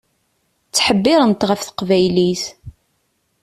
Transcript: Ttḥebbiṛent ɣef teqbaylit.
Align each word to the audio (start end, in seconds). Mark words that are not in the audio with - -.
Ttḥebbiṛent 0.67 1.47
ɣef 1.49 1.61
teqbaylit. 1.63 2.43